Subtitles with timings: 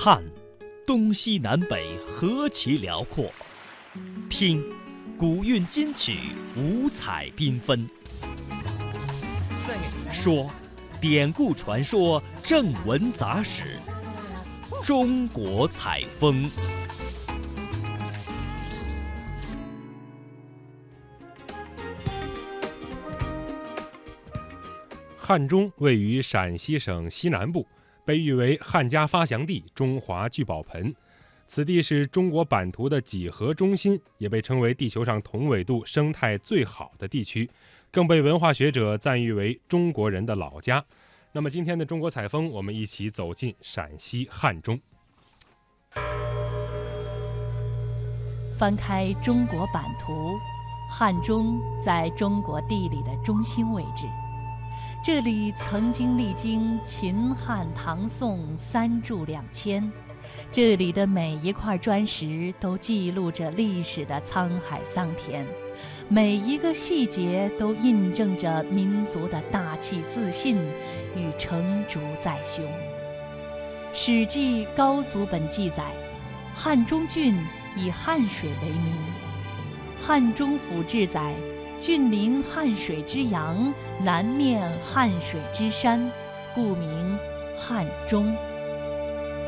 [0.00, 0.22] 看，
[0.86, 3.24] 东西南北何其辽阔；
[4.30, 4.62] 听，
[5.18, 6.16] 古韵今曲
[6.54, 7.90] 五彩缤纷。
[10.12, 10.48] 说，
[11.00, 13.80] 典故传说正文杂史。
[14.84, 16.48] 中国采风。
[25.16, 27.66] 汉中位于陕西省西南部，
[28.08, 30.94] 被誉为汉家发祥地、中华聚宝盆。
[31.46, 37.50] 此地是中国版图的几何中心，也被称为地球上同纬度生态最好的地区，
[37.90, 40.82] 更被文化学者赞誉为中国人的老家。
[41.32, 44.80] 那么今天的中国采风，我们一起走进陕西汉中。
[48.58, 50.38] 翻开中国版图，
[50.90, 54.06] 汉中在中国地理的中心位置。
[55.00, 59.90] 这里曾经历经秦汉唐宋三柱两千，
[60.52, 65.46] 这里的每一块砖石都记录着历史的沧海桑田，
[66.08, 70.58] 每一个细节都印证着民族的大气自信
[71.16, 72.64] 与成竹在胸。
[73.94, 75.84] 《史记·高祖本》记载，
[76.54, 77.34] 汉中郡
[77.76, 78.92] 以汉水为名，
[80.04, 81.32] 《汉中府志》载。
[81.80, 86.10] 峻临汉水之阳，南面汉水之山，
[86.54, 87.18] 故名
[87.56, 88.34] 汉中。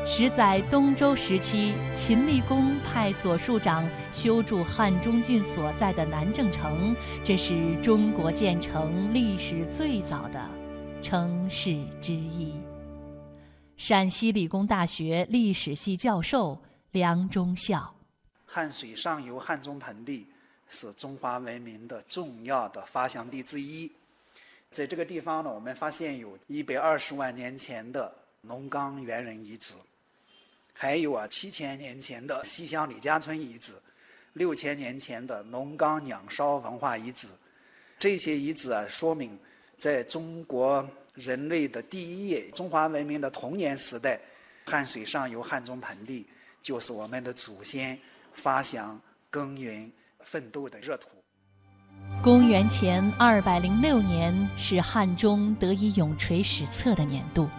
[0.05, 10.49] 始载东周时期，秦厉公派左庶长修筑汉中郡所在的南郑城，这是中国建成历史最早的
[11.01, 12.53] 城市之一。
[13.77, 16.59] 陕西理工大学历史系教授
[16.91, 17.93] 梁忠孝：
[18.45, 20.27] 汉水上游汉中盆地。
[20.73, 23.91] 是中华文明的重要的发祥地之一，
[24.71, 28.11] 在这个地方呢，我们发现有一百二十万年前的
[28.43, 29.75] 龙岗猿人遗址，
[30.73, 33.73] 还有啊七千年前的西乡李家村遗址，
[34.33, 37.27] 六千年前的龙岗鸟烧文化遗址，
[37.99, 39.37] 这些遗址啊，说明
[39.77, 44.17] 在中国人类的第一页中华文明的童年时代，
[44.65, 46.25] 汉水上游汉中盆地
[46.61, 47.99] 就是我们的祖先
[48.31, 48.99] 发祥
[49.29, 49.91] 耕耘。
[50.23, 51.09] 奋斗的热土。
[52.21, 57.49] 公元前二百零六年是汉中得以永垂史册的年度。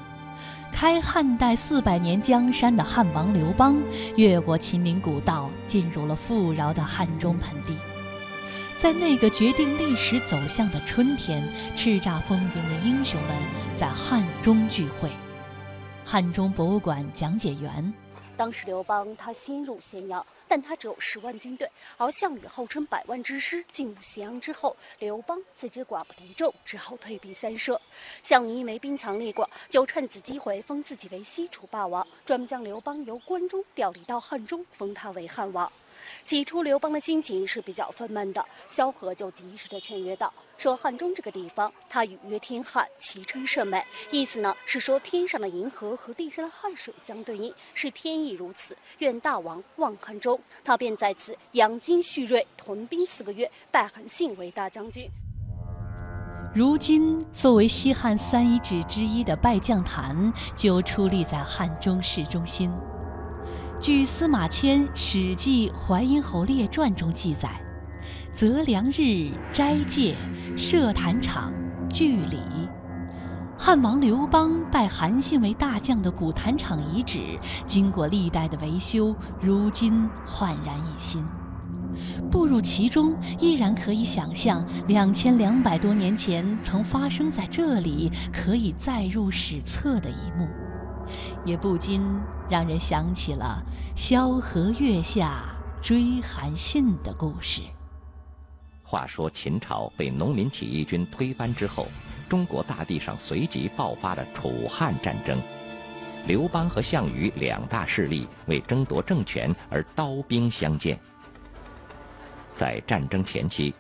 [0.73, 3.81] 开汉代四百年江山的汉王刘邦，
[4.17, 7.77] 越过秦岭古道，进入了富饶的汉中盆地。
[8.79, 11.47] 在那个决定历史走向的春天，
[11.77, 13.37] 叱咤风云的英雄们
[13.77, 15.11] 在汉中聚会。
[16.05, 17.93] 汉中博物馆讲解员。
[18.37, 23.65] 当时刘邦他先入咸阳，但他只有十万军队，而项羽号称百万之师。
[23.73, 27.81] 进入咸阳之后，刘邦自知寡不敌众，只好退避三舍。
[28.23, 35.73] 项羽因为兵强力广，就趁此机会封自己为西楚霸王，专门将刘邦由关中调离到汉中，封他为汉王。
[36.25, 38.45] 起初，刘邦的心情是比较愤懑的。
[38.67, 43.85] 萧何就及时的劝约道：“说汉中这个地方，他语曰天汉，其称甚美。
[44.11, 48.77] 意思呢是说天上的银河和地上的汉水相对应，是天意如此。
[48.99, 55.11] 愿大王望汉中。”他便在此养精蓄锐，屯兵四个月，拜韩信为大将军。
[56.55, 62.71] 如今，作为西汉三遗址之一的拜将坛，就矗立在汉中市中心。
[63.83, 67.61] 据司马迁《史记·淮阴侯列传》中记载，
[68.33, 70.15] 择良日斋戒，
[70.57, 71.53] 设坛场，
[71.91, 72.39] 聚礼。
[73.59, 77.19] 汉王刘邦拜韩信为大将的古坛场遗址，
[77.67, 81.25] 经过历代的维修，如今焕然一新。
[82.31, 90.47] 步入其中，依然可以想象两千两百多年前曾发生在这里可以载入史册的一幕。
[91.45, 92.03] 也不禁
[92.49, 93.63] 让人想起了
[93.97, 97.63] 萧何月下追韩信的故事。
[98.83, 101.87] 话说秦朝被农民起义军推翻之后，
[102.29, 105.39] 中国大地上随即爆发了楚汉战争。
[106.29, 110.99] 刘邦和项羽两大势力为争夺政权而刀兵相见。
[112.55, 113.75] 在战争前期，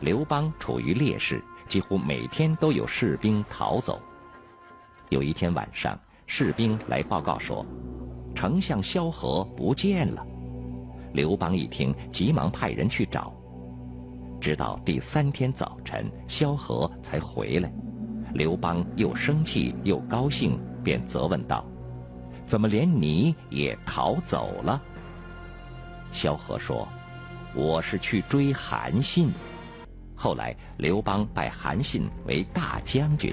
[0.00, 4.02] 刘邦处于劣势，几乎每天都有士兵逃走。
[5.08, 5.98] 有一天晚上。
[6.26, 7.64] 士兵来报告说，
[8.34, 10.26] 丞相萧何不见了。
[11.12, 13.32] 刘邦一听，急忙派人去找。
[14.40, 17.72] 直到第三天早晨，萧何才回来。
[18.34, 21.64] 刘邦又生气又高兴，便责问道
[22.44, 24.82] ：“怎么连你也逃走了？”
[26.10, 26.86] 萧何说
[27.54, 29.30] ：“我是去追韩信。”
[30.14, 33.32] 后来，刘邦拜韩信为大将军。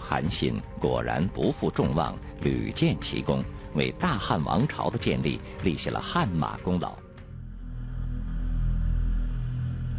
[0.00, 3.44] 韩信果然不负众望，屡建奇功，
[3.74, 6.96] 为大汉王朝的建立立下了汗马功劳。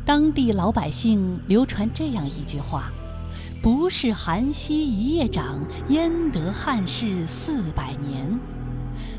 [0.03, 2.91] 当地老百姓流传这样一句话
[3.61, 5.59] ：“不是韩熙一夜长，
[5.89, 8.27] 焉得汉室四百年？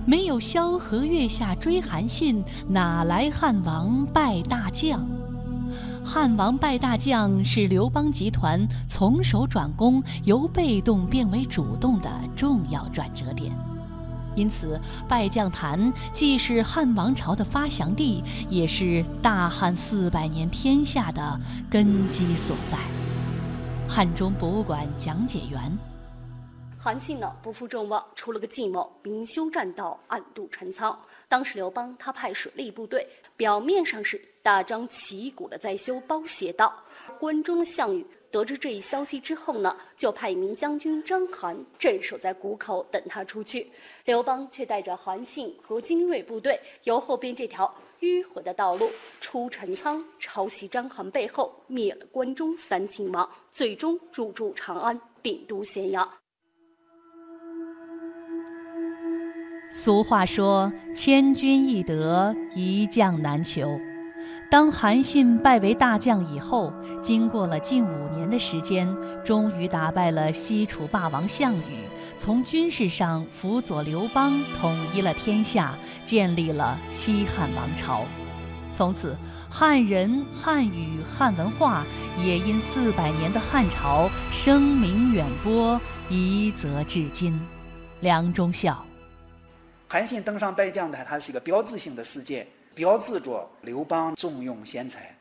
[0.05, 5.07] 没有萧何月下追韩信，哪来汉王拜大将？”
[6.05, 13.53] 汉王拜大将是刘邦集团从守转攻，由被动变为主动的重要转折点。
[14.35, 21.41] 因此，拜将坛既是汉王朝的发祥地，也是大汉四百年天下的
[21.71, 22.77] 根基所在。
[23.89, 25.61] 汉中博物馆讲解员：
[26.85, 31.01] 韩信呢不负众望，出了个计谋，明修栈道，暗度陈仓。
[31.29, 33.07] 当时刘邦他派水利部队，
[33.37, 36.75] 表面上是大张旗鼓的在修包斜道，
[37.21, 38.05] 关中的项羽。
[38.33, 43.71] 得知这一消息之后呢，就派一名将军章邯镇守在谷口等他出去。
[44.05, 48.91] 刘邦却带着韩信和精锐部队，由后边这条迂回的道路
[49.21, 56.22] 出陈仓，抄袭章邯背后，灭了关中三秦王，最终入驻长安，定都咸阳。
[59.75, 63.81] 俗话说：“千军易得，一将难求。”
[64.51, 66.71] 当韩信拜为大将以后，
[67.03, 68.87] 经过了近五年的时间，
[69.25, 71.89] 终于打败了西楚霸王项羽，
[72.19, 75.75] 从军事上辅佐刘邦，统一了天下，
[76.05, 78.03] 建立了西汉王朝。
[78.71, 79.17] 从此，
[79.49, 81.83] 汉人、汉语、汉文化
[82.23, 85.81] 也因四百年的汉朝声名远播，
[86.11, 87.41] 一泽至今。
[88.01, 88.85] 梁中孝，
[89.93, 92.47] 韩信登上拜将台，它是一个标志性的事件。
[92.75, 95.15] 标志着刘邦重用贤才，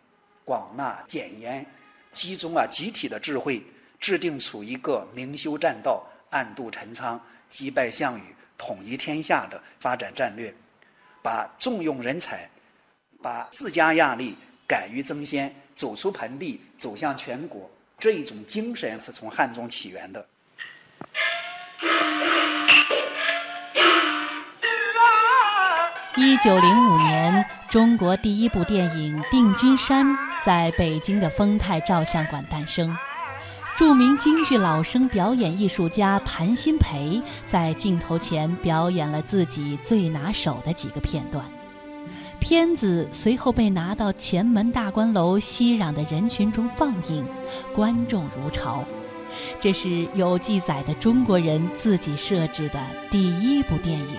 [0.46, 1.66] 广纳谏言，
[2.14, 3.62] 集中啊集体的智慧，
[4.00, 8.24] 制定出一个明修栈道、暗度陈仓、击败项羽、
[8.58, 10.56] 统一天下的发展战略，
[11.22, 12.50] 把重用人才、
[13.22, 17.70] 把自家压力、敢于争先、走出盆地、走向全国
[18.00, 20.26] 这一种精神是从汉中起源的。
[26.18, 30.06] 一九零五年，中国第一部电影《定军山》
[30.44, 32.94] 在北京的丰泰照相馆诞生。
[33.78, 41.46] 著名京剧老生表演艺术家谭鑫培在镜头前表演了自己最拿手的几个片段。
[42.42, 47.26] 片子随后被拿到前门大观楼熙攘的人群中放映，
[47.74, 48.84] 观众如潮。
[49.62, 52.80] 这是有记载的中国人自己设置的
[53.10, 54.18] 第一部电影，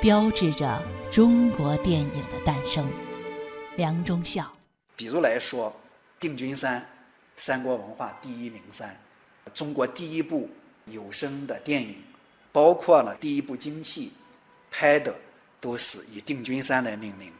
[0.00, 0.82] 标志着。
[1.10, 2.88] 中国电影的诞生，
[3.76, 4.50] 梁中孝。
[4.94, 5.70] 比如来说，
[6.20, 6.80] 《定军山》，
[7.36, 8.96] 三国文化第一名山，
[9.52, 10.48] 中国第一部
[10.86, 11.96] 有声的电影，
[12.52, 14.12] 包括了第一部京戏，
[14.70, 15.12] 拍的
[15.60, 17.32] 都是以定军山来命名，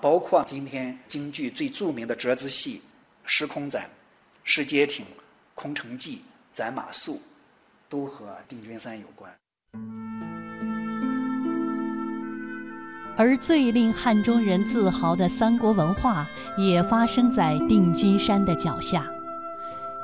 [0.00, 2.78] 包括今天京剧最著名的折子戏
[3.26, 3.82] 《时空斩》
[4.44, 5.04] 《石阶亭》
[5.56, 6.16] 《空城计》
[6.54, 7.10] 《斩马谡》，
[7.88, 9.34] 都和定军山有关。
[13.16, 16.26] 而最令汉中人自豪的三国文化，
[16.56, 19.06] 也发生在定军山的脚下。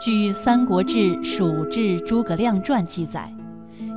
[0.00, 3.30] 据《三国志·蜀志·诸葛亮传》记载，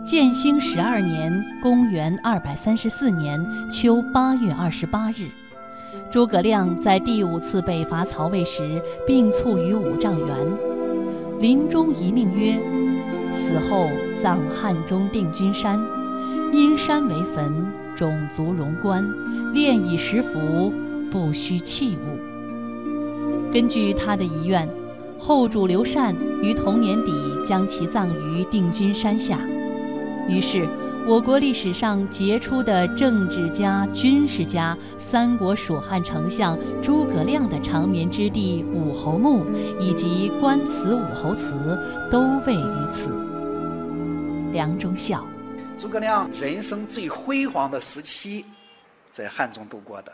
[0.04, 5.30] 建兴十二年（公元234年）秋八月二十八日，
[6.12, 10.38] 诸葛亮在第五次北伐曹魏时病卒于五丈原，
[11.40, 12.60] 临终遗命曰
[13.32, 15.80] ：“死后葬汉中定军山，
[16.52, 19.04] 因山为坟。”种族荣官，
[19.54, 20.74] 炼以食服，
[21.12, 22.20] 不需器物。
[23.52, 24.68] 根据他的遗愿，
[25.20, 27.12] 后主刘禅于同年底
[27.46, 29.40] 将其葬于定军山下。
[30.28, 30.68] 于是，
[31.06, 39.46] 我国历史上杰出的政治家、军事家——三国蜀汉丞相诸葛亮的长眠之地武侯墓，
[39.80, 41.54] 以及关祠武侯祠，
[42.10, 43.12] 都位于此。
[44.52, 45.26] 梁中孝。
[45.78, 48.46] 诸葛亮人生最辉煌的时期，
[49.12, 50.14] 在汉中度过的。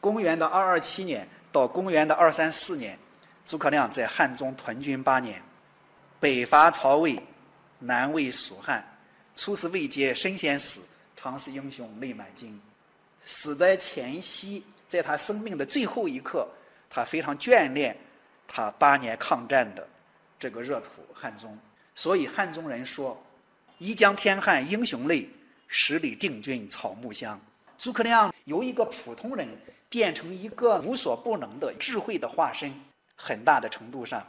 [0.00, 2.98] 公元的二二七年到公元的二三四年，
[3.46, 5.40] 诸葛亮在汉中屯军八年，
[6.18, 7.22] 北伐曹魏，
[7.78, 8.84] 南魏蜀汉，
[9.36, 10.80] 出师未捷身先死，
[11.16, 12.60] 常使英雄泪满襟。
[13.24, 16.48] 死在前夕，在他生命的最后一刻，
[16.90, 17.96] 他非常眷恋
[18.48, 19.86] 他八年抗战的
[20.38, 21.56] 这个热土汉中，
[21.94, 23.22] 所以汉中人说。
[23.78, 25.28] 一江天汉英雄泪，
[25.66, 27.40] 十里定军草木香。
[27.76, 29.48] 诸葛亮由一个普通人
[29.88, 32.72] 变成一个无所不能的智慧的化身，
[33.16, 34.24] 很大的程度上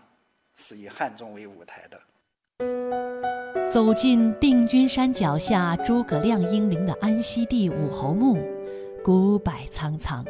[0.55, 3.69] 是以汉中为舞台的。
[3.69, 8.39] 走进定军山脚下诸葛亮英灵的安息地武侯墓，
[9.03, 10.25] 古柏苍苍，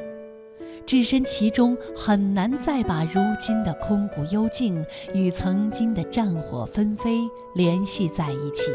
[0.86, 7.19] 置身其中很难再把如今的空谷幽静与曾经的战火纷飞
[7.53, 8.65] 联系在一起。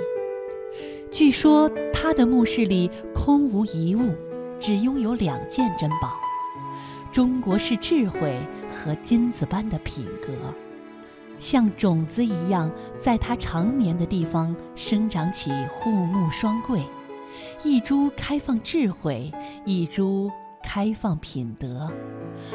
[1.10, 4.14] 据说他的墓室里空无一物，
[4.60, 6.12] 只拥有两件珍宝：
[7.10, 8.38] 中国式智慧
[8.70, 10.32] 和金子般的品格。
[11.40, 16.80] 像种子一样，在他长眠的地方生长起护木双桂，
[17.64, 19.32] 一株开放智慧，
[19.64, 20.30] 一株
[20.62, 21.90] 开放品德。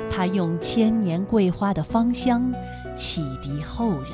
[0.10, 2.54] 他用千年桂花的芳香
[2.96, 4.12] 启迪后人。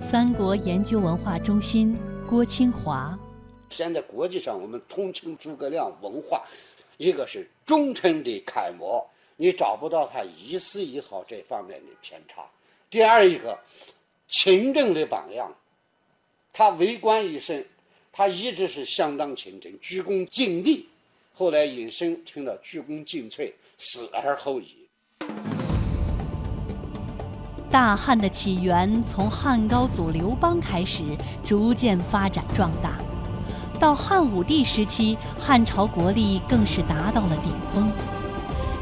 [0.00, 1.96] 三国研究文化中心
[2.28, 3.18] 郭清华，
[3.70, 6.42] 现在国际上我们通称诸葛亮文化，
[6.96, 9.06] 一个是忠诚的楷模，
[9.36, 12.44] 你找不到他一丝一毫这方面的偏差。
[12.90, 13.58] 第二一个，
[14.28, 15.52] 勤政的榜样，
[16.52, 17.64] 他为官一生，
[18.10, 20.84] 他一直是相当勤政，鞠躬尽瘁，
[21.34, 24.88] 后来引申成了鞠躬尽瘁，死而后已。
[27.70, 31.04] 大汉的起源从汉高祖刘邦开始，
[31.44, 32.98] 逐渐发展壮大，
[33.78, 37.90] 到汉武帝时期，汉朝国力更是达到了顶峰。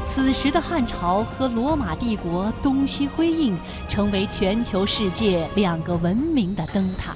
[0.05, 7.15] 此时的汉朝和罗马帝国东西辉映，成为全球世界两个文明的灯塔。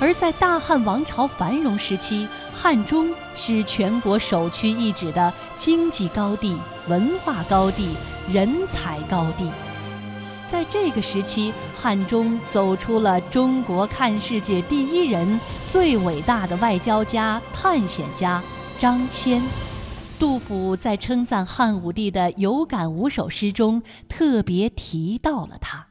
[0.00, 6.56] 而在大汉王朝繁荣时期，汉中是全国首屈一指的经济高地、
[6.86, 7.96] 文化高地、
[8.30, 9.50] 人才高地。
[10.50, 18.42] 在这个时期，汉中走出了中国看世界第一人、最伟大的外交家、探险家
[18.78, 19.42] 张骞。
[20.18, 25.86] 杜甫在称赞汉武帝的有感五首诗中，特别提到了他。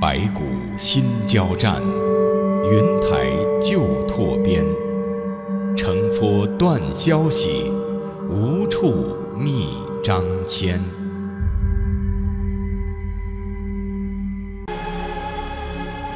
[0.00, 0.42] 白骨
[0.78, 4.64] 新交战，云台旧拓边。
[5.82, 7.72] 乘撮断消息，
[8.28, 9.66] 无处觅
[10.04, 10.78] 张骞。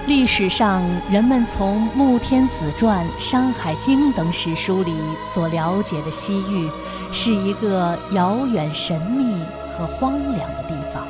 [0.06, 4.92] 历史上，人们从《穆天子传》《山海经》等史书里
[5.22, 6.68] 所了解的西域，
[7.10, 9.34] 是一个遥远、神秘
[9.72, 11.06] 和荒凉的地方，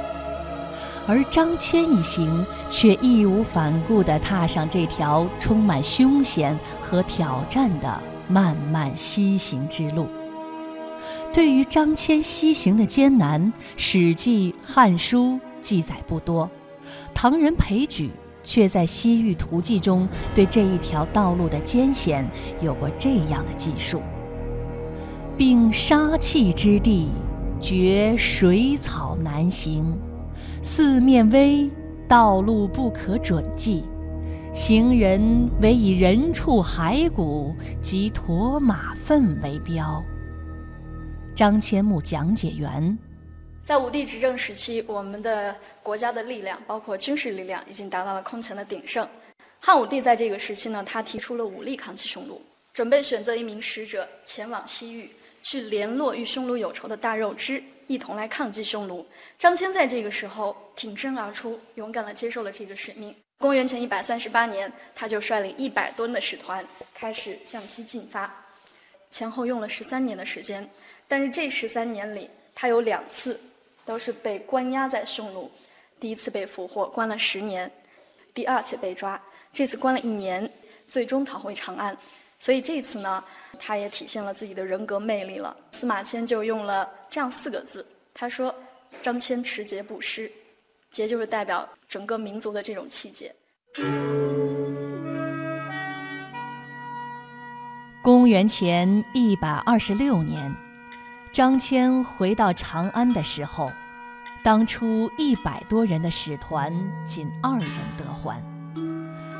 [1.09, 10.07] 而张骞一行却义无反顾地踏上这条充满凶险和挑战的漫漫西行之路。
[11.33, 16.49] 对于张骞西行的艰难，《史记》《汉书》记载不多，
[17.15, 18.11] 唐人裴矩。
[18.47, 24.03] 却在《西域图记》中对这一条道路的艰险有过这样的记述：
[25.35, 27.09] 并杀气之地，
[27.59, 29.99] 绝水草难行，
[30.63, 31.71] 四面危，
[32.07, 33.85] 道路不可准计，
[34.55, 40.01] 行人唯以人畜骸骨及驼马粪为标。
[41.35, 42.97] 张骞墓讲解员。
[43.65, 49.07] 在武帝执政时期，我们的国家的力量，包括军事力量，已经达到了空前的鼎盛。
[49.59, 52.41] 汉武帝在这个时期呢，他提出了武力抗击匈奴，
[52.73, 55.11] 准备选择一名使者前往西域，
[55.43, 59.05] 去联络与匈奴有仇的大肉之，一同来抗击匈奴。
[59.37, 63.13] 张骞在这个时候挺身而出，勇敢地接受了这个使命。
[63.45, 68.35] 公元前一百三十八年，他就率领一百吨的使团开始向西进发，
[69.11, 70.67] 前后用了十三年的时间。
[71.07, 73.39] 但是这十三年里，他有两次。
[73.85, 75.51] 都是被关押在匈奴，
[76.01, 77.69] 第一次被俘获，关了十年；
[78.33, 79.21] 第二次被抓，
[79.53, 80.51] 这次关了一年，
[80.89, 81.95] 最终逃回长安。
[82.41, 83.23] 所以这次呢，
[83.59, 85.55] 他也体现了自己的人格魅力了。
[85.73, 88.55] 司马迁就用了这样四个字，他说
[89.03, 90.33] ：“张骞持节不失，
[90.95, 93.35] 节就是代表整个民族的这种气节。”
[98.03, 100.55] 公元前一百二十六年。
[101.33, 103.69] 张骞回到长安的时候，
[104.45, 106.73] 当初一百多人的使团
[107.05, 108.41] 仅二人得还。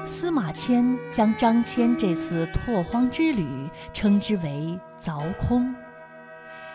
[0.05, 3.47] 司马迁将张骞这次拓荒之旅
[3.93, 5.73] 称之为“凿空”。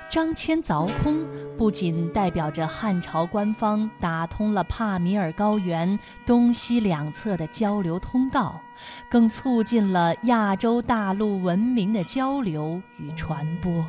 [0.09, 1.23] 张骞凿空
[1.55, 8.59] 不仅代表着汉朝官方打通了帕米尔高原东西两侧的交流通道，
[9.07, 13.85] 更促进了亚洲大陆文明的交流与传播。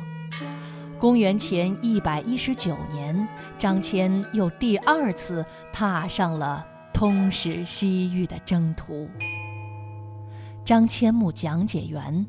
[0.99, 6.63] 公元前一百一十九年，张骞又第二次踏上了
[6.93, 9.09] 通使西域的征途。
[10.63, 12.23] 张骞墓讲解员，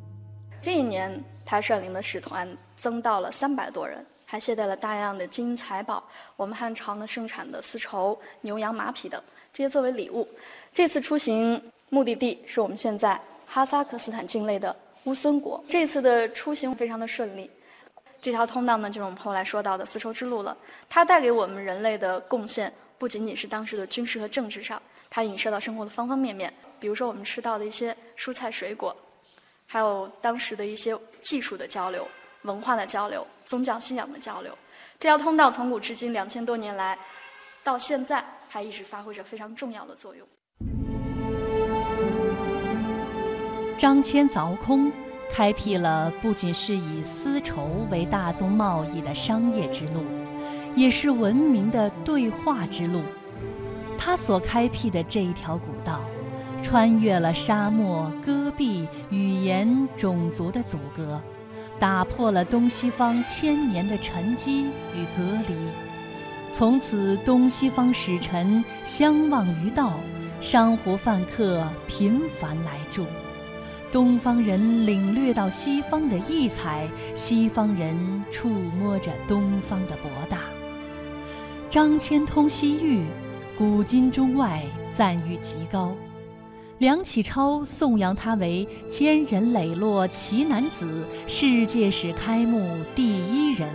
[0.62, 6.02] 这一年他率领的使团增到了三百多人，还携带了大量的金银财宝，
[6.36, 9.20] 我们汉朝呢盛产的丝绸、牛羊马匹等，
[9.52, 10.26] 这些作为礼物。
[10.72, 15.62] 这次出行目的地是我们现在哈萨克斯坦境内的乌孙国。
[15.66, 17.50] 这次的出行非常的顺利。
[18.20, 20.56] 这条通道呢，就是我们后来说到的丝绸之路了。
[20.88, 26.54] 它带给我们人类的贡献，不仅仅是当时的军事和政治上，它影射到生活的方方面面。
[26.78, 28.96] 比如说我们吃到的一些蔬菜水果，
[29.72, 32.06] 还有当时的一些技术的交流、
[32.42, 34.52] 文化的交流、宗教信仰的交流。
[35.00, 36.98] 这条通道从古至今两千多年来，
[37.64, 40.28] 到现在还一直发挥着非常重要的作用。
[43.78, 44.92] 张骞凿空。
[45.30, 50.04] 开辟了不仅是以丝绸为大宗贸易的商业之路，
[50.76, 53.02] 也是文明的对话之路。
[53.96, 56.04] 他所开辟的这一条古道，
[56.62, 61.20] 穿越了沙漠、戈壁、语言、种族的阻隔，
[61.78, 65.54] 打破了东西方千年的沉积与隔离。
[66.52, 69.94] 从此，东西方使臣相望于道，
[70.40, 73.04] 商胡饭客频繁来住。
[73.90, 80.38] 东方人领略到西方的异彩，西方人触摸着东方的博大。
[81.68, 83.04] 张骞通西域，
[83.56, 84.62] 古今中外
[84.94, 85.94] 赞誉极高。
[86.82, 93.72] 梁启超颂扬他为坚忍磊落奇男子，世界史开幕第一人。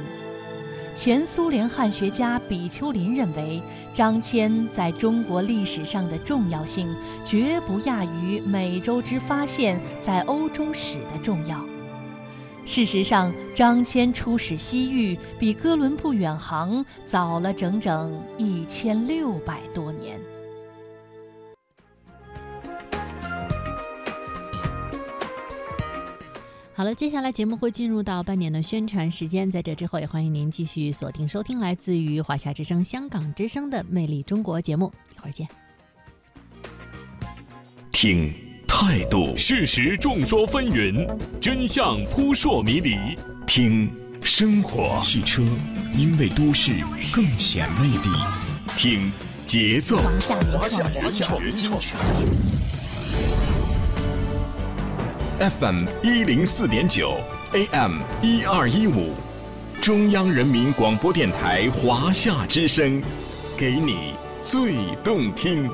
[0.93, 3.61] 前苏联汉学家比丘林认为，
[3.93, 6.93] 张骞在中国历史上的重要性
[7.25, 11.63] 绝不亚于美洲之发现在欧洲史的重要。
[12.65, 20.19] 事实上，张骞出使西域比哥伦布远航早了整整一千六百多年。
[26.77, 35.47] 好了，接下来节目会进入到半年的宣传时间，在这之后也欢迎您继续锁定收听来自于华夏之声、香港之声的《魅力中国》节目，一会儿见。
[37.91, 38.31] 听
[38.67, 41.09] 态度，事实众说纷纭，
[41.41, 42.95] 真相扑朔迷离。
[43.47, 45.41] 听生活，汽车
[45.95, 46.73] 因为都市
[47.11, 48.09] 更显魅力。
[48.77, 49.11] 听
[49.47, 49.97] 节奏，
[50.55, 51.81] 华夏原创原创。
[55.39, 57.17] FM 一零四点九
[57.53, 59.13] ，AM 一二一五，
[59.79, 63.03] 中央人民广播电台华夏之声，
[63.55, 65.69] 给你最动听。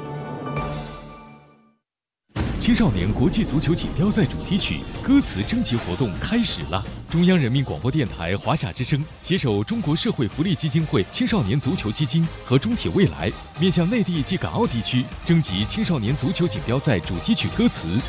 [2.64, 6.82] 青少年国际足球锦标赛主题曲歌词征集活动开始了！
[7.10, 18.00] 中央人民广播电台华夏之声携手中国社会福利基金会青少年足球基金和中铁未来，面向内地及港澳地区征集青少年足球锦标赛主题曲歌词。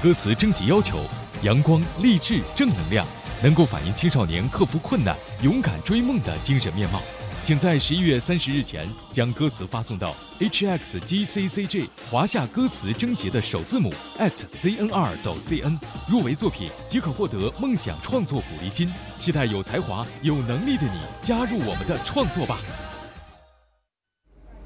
[0.00, 1.00] 歌词征集要求：
[1.42, 3.04] 阳光、励志、正能量，
[3.42, 7.02] 能够反映青少年克服困难、勇敢追梦的精神面貌。
[7.46, 15.78] 请在十一月三十日前将歌词发送到 hxgccg 华夏歌词征集的首字母 @cnr.cn，
[16.08, 18.92] 入围作品即可获得梦想创作鼓励金。
[19.16, 22.58] 期待有才华、有能力的你加入我们的创作吧。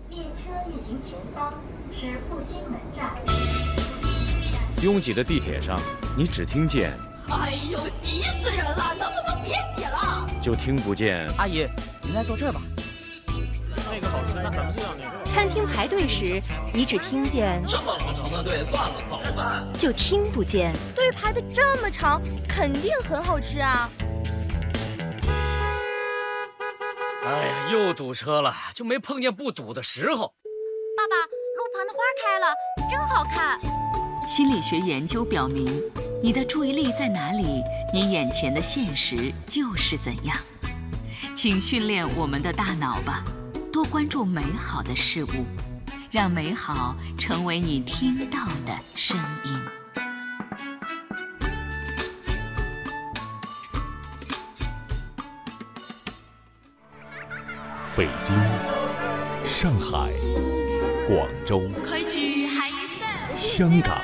[0.08, 1.52] 列车运行前方
[1.92, 3.14] 是复兴门站。
[4.82, 5.78] 拥挤的地铁上，
[6.16, 8.94] 你只听见“哎呦，急死人了！
[8.98, 11.66] 能不能别挤了？”就听不见阿姨。
[12.10, 12.60] 您来坐这儿吧。
[13.88, 14.74] 那个好吃，咱们
[15.24, 16.42] 餐厅排队时，
[16.74, 19.64] 你只听见这么长的队，算了，走吧。
[19.78, 23.88] 就听不见队排的这么长，肯定很好吃啊。
[27.24, 30.34] 哎呀，又堵车了，就没碰见不堵的时候。
[30.96, 32.46] 爸爸，路旁的花开了，
[32.90, 33.56] 真好看。
[34.26, 35.80] 心理学研究表明，
[36.20, 37.62] 你的注意力在哪里，
[37.94, 40.36] 你眼前的现实就是怎样。
[41.42, 43.24] 请训练我们的大脑吧，
[43.72, 45.46] 多关注美好的事物，
[46.10, 49.58] 让美好成为你听到的声音。
[57.96, 58.36] 北京、
[59.46, 60.12] 上海、
[61.08, 61.62] 广州、
[63.34, 63.98] 香港、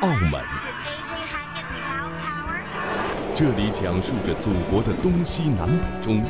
[0.00, 0.42] 澳门。
[3.38, 6.24] 这里讲述着祖国的东西南北中，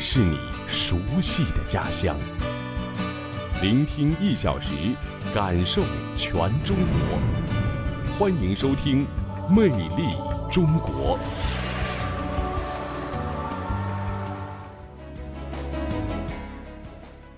[0.00, 0.36] 是你
[0.66, 2.16] 熟悉的家乡。
[3.62, 4.68] 聆听一小时，
[5.32, 5.80] 感受
[6.16, 6.32] 全
[6.64, 7.20] 中国。
[8.18, 9.06] 欢迎收听
[9.48, 10.12] 《魅力
[10.50, 11.16] 中国》。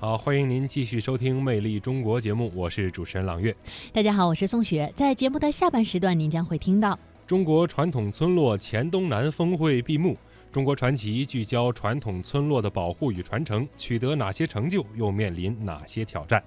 [0.01, 3.55] 好，欢迎您继续收听《魅力中国》节目，我是主持人朗月。
[3.92, 4.90] 大家好，我是宋雪。
[4.96, 6.98] 在节目的下半时段，您将会听到。
[7.33, 10.18] 中国传统村落黔东南峰会闭幕，
[10.53, 16.45] 中国传奇聚焦传统村落的保护与传承，取得哪些成就，又面临哪些挑战？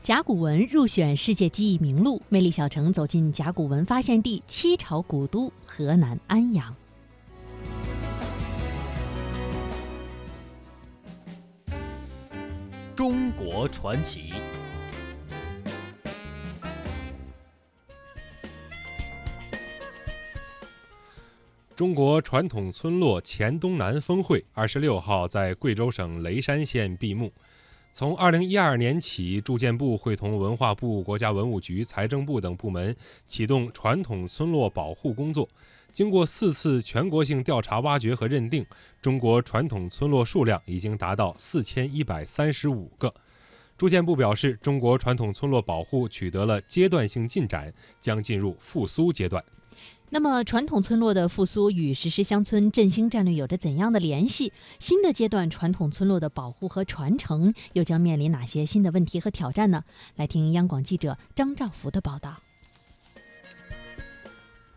[0.00, 6.72] 甲骨文入选世界记忆名录，魅力小城走进甲骨文发现地——七朝古都河南安阳。
[12.94, 14.32] 中国传奇。
[21.78, 27.32] 中国传统村落黔东南峰会二十六号在贵州省雷山县闭幕。
[27.92, 32.96] 从二零一二年起，住建部会同文化部、国家文物局、财政部等部门
[33.28, 35.48] 启动传统村落保护工作。
[35.92, 38.66] 经过四次全国性调查挖掘和认定，
[39.00, 43.14] 中国传统村落数量已经达到四千一百三十五个。
[43.76, 49.40] 住建部表示，中国传统村落保护取得了阶段性进展，将进入复苏阶段。
[50.10, 54.52] 那么，传统村落的复苏与实施乡村振兴战略有着怎样的联系？
[54.78, 59.84] 新的阶段，传统村落的保护和传承又将面临哪些新的问题和挑战呢？
[60.16, 62.36] 来听央广记者张兆福的报道。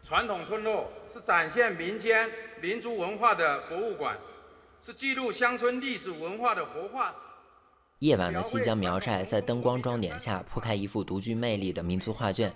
[0.03, 2.29] 传统村落是展现民间
[2.61, 4.17] 民族文化的博物馆，
[4.85, 7.15] 是记录乡村历史文化的活化石。
[7.99, 12.53] 夜晚的西江苗寨在灯光装点下铺开一幅独具魅力的民族画卷。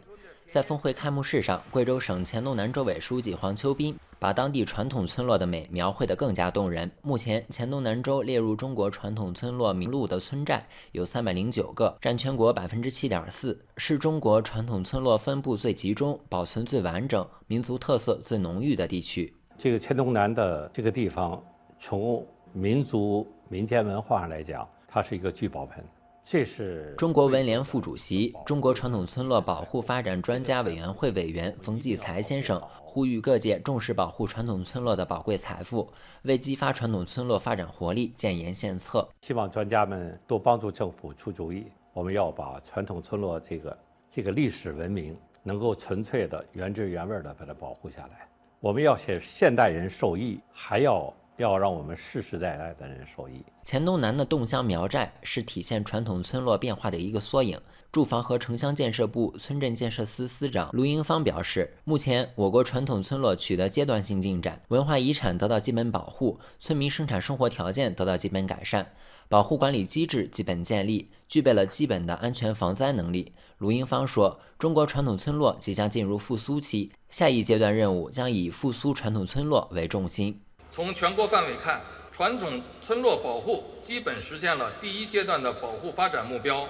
[0.48, 6.90] 在峰会开幕式上，贵州省黔东南州委书记黄秋斌把当地传统村落的美描绘得更加动人。
[7.02, 19.34] 目前，黔东南州列入中国传统村落名录的村寨有三百零九个，占全国百分之七点四，是中国传统村落分布最集中、保存最完整、民族特色最浓郁的地区。
[19.58, 21.44] 这个黔东南的这个地方，
[21.80, 25.84] 从民族民间文化上来讲，它是一个聚宝盆。
[26.28, 35.88] 这是中国文联副主席、中国传统村落保护发展专家委员会委员冯骥才先生呼吁各界重视保护传统村落的宝贵财富，
[36.24, 39.08] 为激发传统村落发展活力建言献策。
[39.22, 43.78] 希望专家们多帮助政府出主意，我们要把传统村落这个
[44.10, 48.28] 这个历史文明能够纯粹的原汁原味的把它保护下来。
[48.60, 51.14] 我们要写现代人受益，还要。
[51.38, 53.44] 要让我们世世代代的人受益。
[53.64, 57.60] 黔东南的侗乡苗寨是体现传统村落变化的一个缩影。
[57.92, 68.92] 住房和城乡建设部村镇建设司司长卢英芳表示，目前我国传统村落取得阶段性进展，文化遗产得到基本保护，村民生产生活条件得到基本改善，
[69.30, 73.32] 保护管理机制基本建立，具备了基本的安全防灾能力。
[73.60, 80.42] 卢英芳说：“中国传统村落即将进入复苏期，下一阶段任务将以复苏传统村落为重心。”
[80.76, 86.68] 从全国范围看，传统村落保护基本实现了第一阶段的保护发展目标，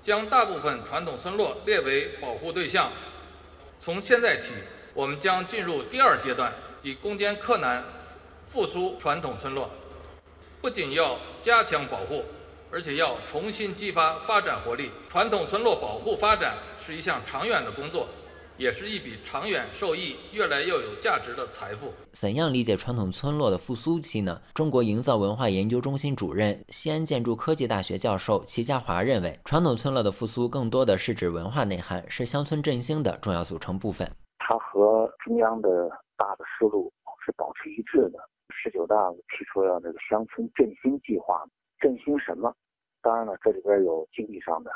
[0.00, 2.90] 将大部分传统村落列为保护对象。
[3.78, 4.54] 从现在起，
[4.94, 7.84] 我们将进入第二阶段，即攻坚克难，
[8.50, 9.68] 复苏传统村落。
[10.62, 12.24] 不仅要加强保护，
[12.72, 14.90] 而且要重新激发发展活力。
[15.10, 16.54] 传统村落保护发展
[16.86, 18.08] 是一项长远的工作。
[18.58, 21.92] 也是一笔长远受益、越来越有价值的财富。
[22.12, 24.40] 怎样理解传统村落的复苏期呢？
[24.54, 34.10] 中国营造文化研究中心主任、西安建筑科技大学教授齐家华认为，传统村落的复苏更多的是指文化内涵，是乡村振兴的重要组成部分。
[34.38, 36.92] 它和中央的大的思路
[37.24, 38.18] 是保持一致的。
[38.48, 38.94] 十九大
[39.36, 41.44] 提出了这个乡村振兴计划，
[41.78, 42.54] 振兴什么？
[43.02, 44.70] 当然了，这里边有经济上的、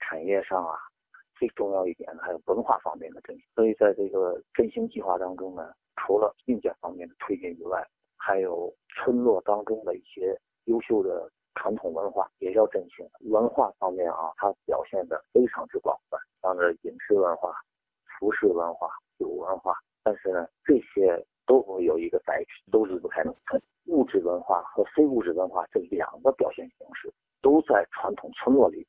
[0.00, 0.74] 产业上啊。
[1.36, 3.44] 最重要一点呢，还有文化方面的振兴。
[3.54, 13.08] 所以在这个振兴计划当中呢，除了硬件方面的推进以外，还有村落当中的一些优秀的传统文化也要振兴。
[13.30, 17.54] 文化方面啊，它表现的非常之广泛，像这饮食文化、
[18.18, 19.74] 服饰文化、酒文化。
[20.02, 23.60] 但是呢，这些都会有一个载体，都离不开农村。
[23.86, 28.85] 物质文化和非物质文化这两个表现形式，都在传统村落里。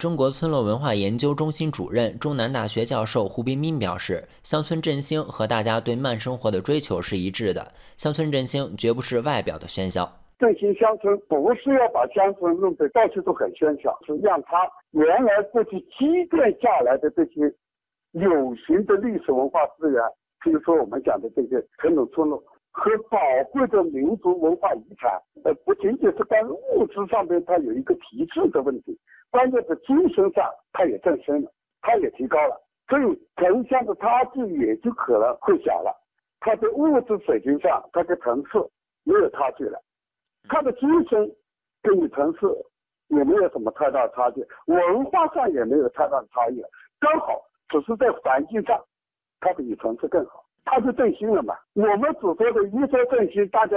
[0.00, 7.70] 中国村落文化研究中心主任、中南大学教授胡彬彬表示：“乡村振兴和大家对慢生活的追求是一致的。
[7.98, 10.10] 乡村振兴绝不是外表的喧嚣。
[10.38, 17.52] 振兴乡村不是要把乡村弄得到处都很喧嚣，是让它原来过去积淀下来的这些
[18.12, 20.02] 有形的历史文化资源，
[20.42, 23.18] 比如说我们讲的这些传统村落。”和宝
[23.50, 25.10] 贵的民族文化遗产，
[25.42, 28.96] 呃，不仅仅是在物质上面它有一个提质的问题，
[29.30, 31.50] 关键是精神上他也振兴了，
[31.82, 33.02] 他也提高了，所以
[33.36, 35.96] 城乡的差距也就可能会小了。
[36.40, 38.58] 他的物质水平上，他的层次
[39.04, 39.80] 没有差距了，
[40.48, 41.30] 他的精神
[41.82, 42.46] 跟你城市
[43.08, 48.82] 也没有什么太大的差距，文化上也没有太大的差异了，刚好只是在环境上，
[49.40, 50.44] 他比层次更好。
[50.64, 51.54] 他就振兴了嘛。
[51.74, 53.76] 我们所说的一说振兴，大家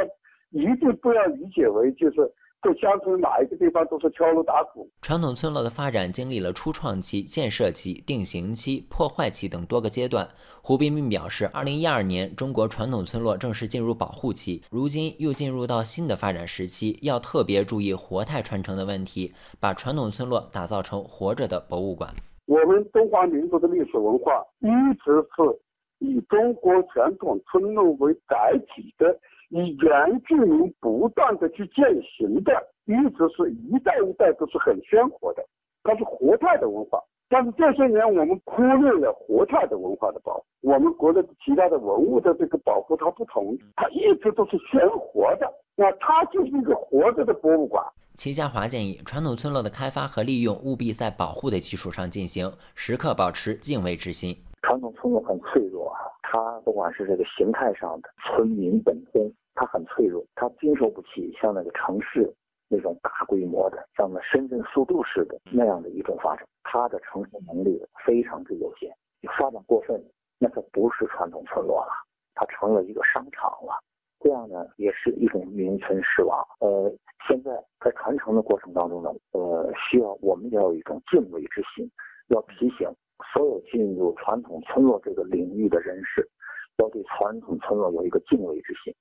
[0.51, 2.21] 一定不要理解为就是
[2.63, 4.89] 在乡村哪一个地方都是敲锣打鼓。
[5.01, 10.25] 传统村落的发展经历了初创期、建设期、定型期、破坏期等多个阶段。
[10.61, 22.09] 胡彬彬表示，二零一二年中国传统村落正式进入保护期，如今又进入到新的发展时期，要特别注意活态传承的问题，把传统村落打造成活着的博物馆。
[22.45, 24.67] 我们中华民族的历史文化一
[25.03, 25.59] 直是
[25.99, 29.17] 以中国传统村落为载体的，
[29.53, 32.51] 以原住民不断的去践行的，
[32.85, 35.45] 一直是一代一代都是很鲜活的，
[35.83, 36.99] 它是活态的文化。
[37.29, 47.85] 但是这些年我们忽略了活态的文化的保护，我们国内其他的文物的这个保护它不同，它一直都是鲜活的，那它就是一个活着的博物馆。
[48.15, 54.35] 齐家华建议，传统村落的开发和利用务必在保护的基础上进行，时刻保持敬畏之心。
[54.63, 62.33] 传统村落很脆弱啊，它不管是这个形态上的村民本身，它很脆弱，它经受不起像那个城市
[62.67, 68.89] 那种大规模的，像那深圳速度式的那样的一种发展，它的承受能力非常之有限。
[69.21, 70.03] 你发展过分，
[70.39, 71.91] 那它不是传统村落了，
[72.33, 73.79] 它成了一个商场了。
[74.19, 76.41] 这样呢，也是一种名存实亡。
[76.61, 76.89] 呃，
[77.27, 81.89] 现在在传承的过程当中呢，呃，需要我们要有一种敬畏之心，
[82.29, 82.89] 要提醒
[83.33, 86.25] 所有进入传统村落这个领域的人士，
[86.77, 88.95] 要对传统村落有一个敬畏之心。